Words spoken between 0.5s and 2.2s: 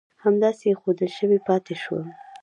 اېښودل شوي پاتې شول.